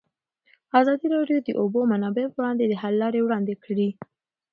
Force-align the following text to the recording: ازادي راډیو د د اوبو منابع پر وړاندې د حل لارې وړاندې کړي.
ازادي 0.79 1.07
راډیو 1.15 1.37
د 1.41 1.45
د 1.47 1.49
اوبو 1.61 1.79
منابع 1.91 2.25
پر 2.31 2.35
وړاندې 2.39 2.63
د 2.67 2.73
حل 2.81 2.93
لارې 3.03 3.19
وړاندې 3.23 3.53
کړي. 3.63 3.89